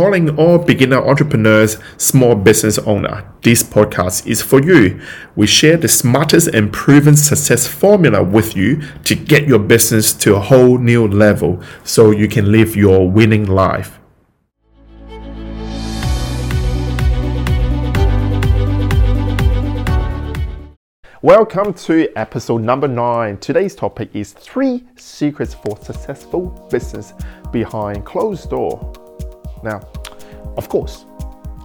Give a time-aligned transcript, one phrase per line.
[0.00, 3.30] Calling all beginner entrepreneurs small business owner.
[3.42, 4.98] This podcast is for you.
[5.36, 10.36] We share the smartest and proven success formula with you to get your business to
[10.36, 13.98] a whole new level so you can live your winning life.
[21.20, 23.36] Welcome to episode number nine.
[23.36, 27.12] Today's topic is three secrets for successful business
[27.52, 28.94] behind closed door.
[29.62, 29.80] Now,
[30.56, 31.04] of course,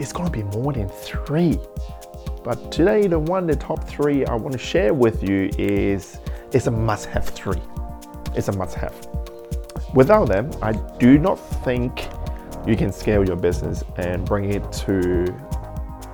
[0.00, 1.58] it's gonna be more than three.
[2.44, 6.18] But today, the one, the top three I want to share with you is
[6.52, 7.60] it's a must-have three.
[8.34, 8.94] It's a must-have.
[9.94, 12.08] Without them, I do not think
[12.66, 15.24] you can scale your business and bring it to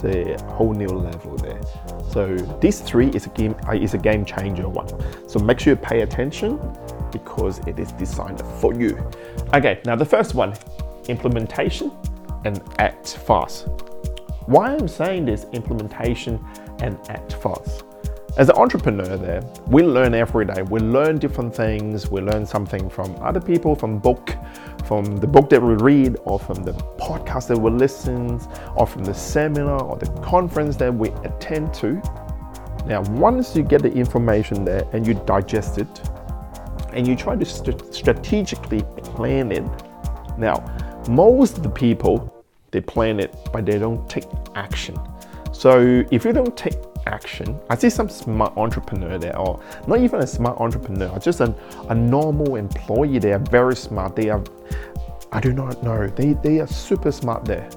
[0.00, 1.60] the whole new level there.
[2.12, 4.88] So these three is a game uh, is a game changer one.
[5.28, 6.58] So make sure you pay attention
[7.10, 8.98] because it is designed for you.
[9.54, 10.54] Okay, now the first one,
[11.08, 11.90] implementation
[12.44, 13.68] and act fast.
[14.46, 16.42] Why I'm saying this implementation
[16.80, 17.84] and act fast.
[18.38, 20.62] As an entrepreneur there, we learn every day.
[20.62, 22.08] We learn different things.
[22.08, 24.36] We learn something from other people, from book,
[24.84, 28.40] from the book that we read, or from the podcast that we listen,
[28.76, 32.00] or from the seminar or the conference that we attend to.
[32.86, 36.00] Now, once you get the information there and you digest it,
[36.92, 39.64] and you try to st- strategically plan it.
[40.38, 40.64] Now,
[41.08, 44.98] most of the people they plan it, but they don't take action.
[45.52, 50.20] So if you don't take action, I see some smart entrepreneur there, or not even
[50.20, 51.54] a smart entrepreneur, just a,
[51.88, 53.18] a normal employee.
[53.18, 54.14] They are very smart.
[54.14, 54.44] They are
[55.30, 56.06] I do not know.
[56.06, 57.68] They, they are super smart there,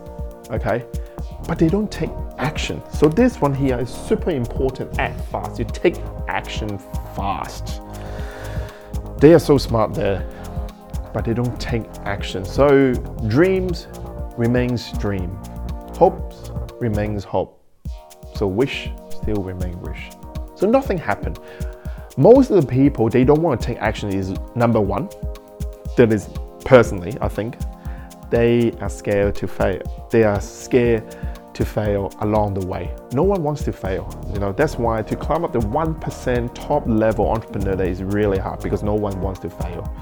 [0.51, 0.85] okay?
[1.47, 2.81] But they don't take action.
[2.93, 4.97] So this one here is super important.
[4.99, 5.59] Act fast.
[5.59, 6.77] You take action
[7.15, 7.81] fast.
[9.17, 10.25] They are so smart there,
[11.13, 12.45] but they don't take action.
[12.45, 12.93] So
[13.27, 13.87] dreams
[14.37, 15.29] remains dream.
[15.97, 17.63] Hopes remains hope.
[18.35, 20.09] So wish still remain wish.
[20.55, 21.39] So nothing happened.
[22.17, 25.09] Most of the people they don't want to take action is number one.
[25.97, 26.29] That is
[26.65, 27.57] personally, I think,
[28.29, 30.07] they are scared to fail.
[30.09, 31.15] They are scared
[31.53, 32.95] to fail along the way.
[33.13, 34.09] No one wants to fail.
[34.33, 38.61] You know, that's why to climb up the 1% top level entrepreneur is really hard
[38.61, 39.93] because no one wants to fail.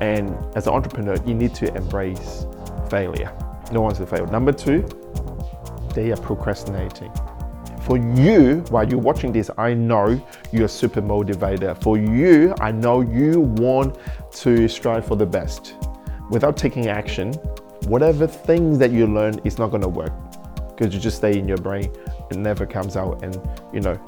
[0.00, 2.46] And as an entrepreneur, you need to embrace
[2.90, 3.32] failure.
[3.72, 4.26] No one's to fail.
[4.26, 4.86] Number two,
[5.94, 7.12] they are procrastinating.
[7.82, 10.20] For you, while you're watching this, I know
[10.50, 11.78] you're super motivated.
[11.78, 13.96] For you, I know you want
[14.32, 15.74] to strive for the best
[16.30, 17.32] without taking action,
[17.86, 20.12] whatever things that you learn is not to work
[20.76, 21.90] because you just stay in your brain.
[22.30, 23.40] It never comes out and,
[23.72, 23.98] you know,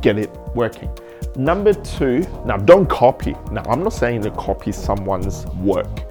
[0.00, 0.90] get it working.
[1.36, 3.36] Number two, now don't copy.
[3.50, 6.04] Now, I'm not saying to copy someone's work.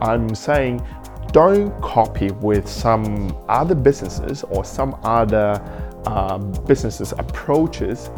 [0.00, 0.86] I'm saying
[1.32, 5.60] don't copy with some other businesses or some other
[6.06, 8.10] um, businesses approaches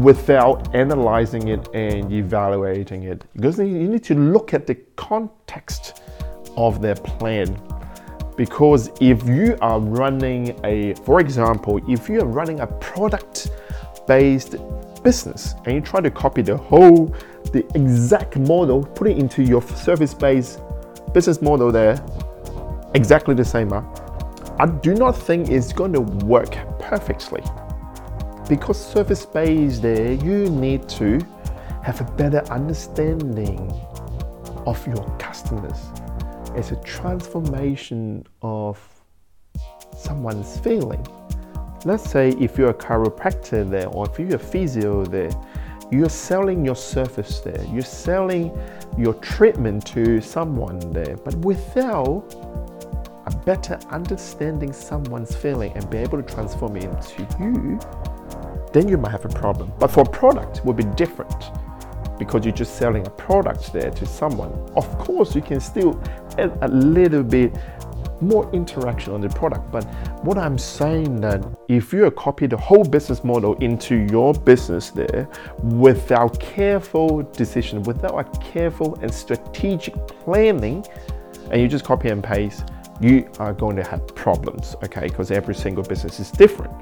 [0.00, 6.02] without analyzing it and evaluating it because you need to look at the context
[6.56, 7.60] of their plan.
[8.36, 13.50] Because if you are running a, for example, if you are running a product
[14.06, 14.56] based
[15.04, 17.14] business and you try to copy the whole,
[17.52, 20.60] the exact model, put it into your service based
[21.12, 22.02] business model there,
[22.94, 23.72] exactly the same?
[23.72, 27.42] I do not think it's going to work perfectly.
[28.48, 31.20] Because service based there, you need to
[31.82, 33.70] have a better understanding
[34.66, 35.90] of your customers
[36.56, 38.78] it's a transformation of
[39.96, 41.04] someone's feeling.
[41.86, 45.30] Let's say if you're a chiropractor there or if you're a physio there,
[45.90, 48.58] you're selling your service there, you're selling
[48.96, 52.24] your treatment to someone there, but without
[53.26, 57.78] a better understanding someone's feeling and be able to transform it into you,
[58.72, 59.70] then you might have a problem.
[59.78, 61.50] But for a product, it will be different
[62.18, 64.52] because you're just selling a product there to someone.
[64.74, 66.00] Of course, you can still
[66.38, 67.54] add a little bit
[68.26, 69.70] more interaction on the product.
[69.70, 69.84] But
[70.24, 75.28] what I'm saying that if you copy the whole business model into your business there
[75.62, 80.84] without careful decision, without a careful and strategic planning,
[81.50, 82.64] and you just copy and paste,
[83.00, 85.08] you are going to have problems, okay?
[85.08, 86.72] Because every single business is different.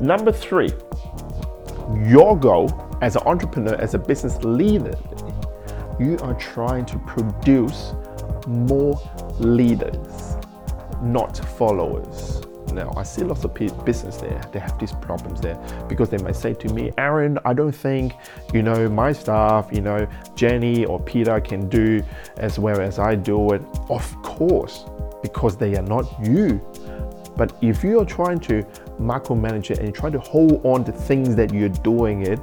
[0.00, 0.70] Number three,
[2.06, 2.70] your goal
[3.00, 4.96] as an entrepreneur, as a business leader,
[6.00, 7.92] you are trying to produce
[8.46, 9.00] more
[9.38, 10.27] leaders,
[11.02, 12.42] not followers.
[12.72, 13.54] Now, I see lots of
[13.84, 14.40] business there.
[14.52, 15.58] They have these problems there
[15.88, 18.14] because they might say to me, Aaron, I don't think,
[18.52, 22.02] you know, my staff, you know, Jenny or Peter can do
[22.36, 23.62] as well as I do it.
[23.88, 24.84] Of course,
[25.22, 26.60] because they are not you.
[27.36, 28.64] But if you are trying to
[29.00, 32.40] micromanage it and you try to hold on to things that you're doing it,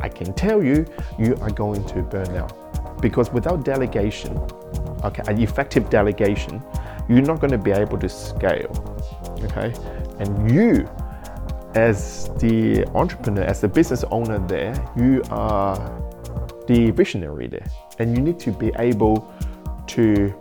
[0.00, 0.86] I can tell you,
[1.18, 3.00] you are going to burn out.
[3.00, 4.38] Because without delegation,
[5.04, 6.62] okay, an effective delegation,
[7.08, 8.72] you're not going to be able to scale.
[9.44, 9.72] Okay,
[10.18, 10.88] and you,
[11.74, 15.76] as the entrepreneur, as the business owner there, you are
[16.66, 17.66] the visionary there,
[17.98, 19.32] and you need to be able
[19.86, 20.34] to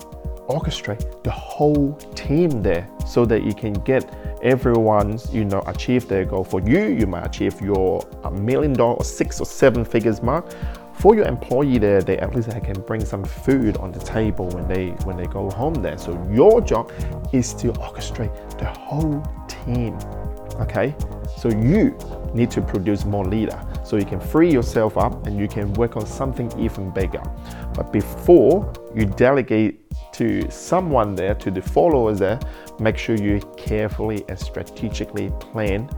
[0.49, 6.25] orchestrate the whole team there so that you can get everyone's you know achieve their
[6.25, 6.43] goal.
[6.43, 10.53] For you you might achieve your a million dollar six or seven figures mark
[10.97, 14.67] for your employee there they at least can bring some food on the table when
[14.67, 15.97] they when they go home there.
[15.97, 16.91] So your job
[17.31, 19.97] is to orchestrate the whole team
[20.59, 20.95] okay?
[21.37, 21.97] So you
[22.33, 23.59] need to produce more leader.
[23.83, 27.23] So you can free yourself up and you can work on something even bigger.
[27.73, 29.81] But before you delegate
[30.13, 32.39] to someone there, to the followers there,
[32.79, 35.89] make sure you carefully and strategically plan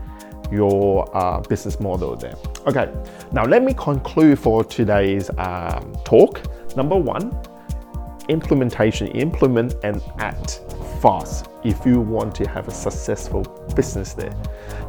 [0.50, 2.34] your uh, business model there.
[2.66, 2.92] Okay,
[3.32, 6.40] now let me conclude for today's um, talk.
[6.76, 7.36] Number one,
[8.28, 10.60] implementation, implement and act
[11.00, 13.42] fast if you want to have a successful
[13.74, 14.34] business there.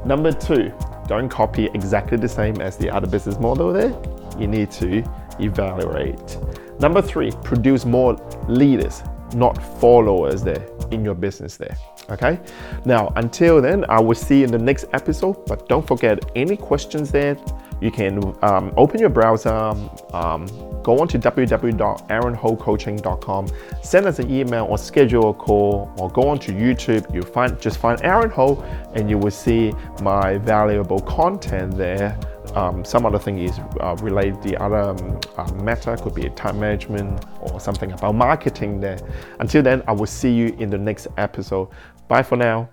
[0.05, 0.71] Number two,
[1.07, 3.95] don't copy exactly the same as the other business model there.
[4.37, 5.03] You need to
[5.39, 6.37] evaluate.
[6.79, 8.15] Number three, produce more
[8.47, 9.03] leaders
[9.33, 11.77] not followers there in your business there.
[12.11, 12.39] Okay.
[12.83, 15.45] Now, until then, I will see you in the next episode.
[15.45, 17.37] But don't forget, any questions there,
[17.79, 19.73] you can um, open your browser,
[20.13, 20.45] um,
[20.83, 23.47] go on to www.aaronhocoaching.com,
[23.81, 27.11] send us an email or schedule a call, or go on to YouTube.
[27.13, 28.61] You find just find Aaron Ho,
[28.93, 29.71] and you will see
[30.01, 32.19] my valuable content there
[32.55, 36.59] um, some other thing is uh, related the other um, uh, matter could be time
[36.59, 38.99] management or something about marketing there.
[39.39, 41.69] Until then, I will see you in the next episode.
[42.11, 42.69] Bye for now.